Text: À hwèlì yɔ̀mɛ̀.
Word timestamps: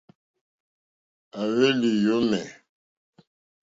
À 1.39 1.41
hwèlì 1.53 1.89
yɔ̀mɛ̀. 2.03 2.43